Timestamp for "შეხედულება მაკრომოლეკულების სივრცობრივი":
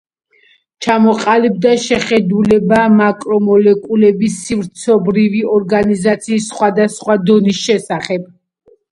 1.81-5.43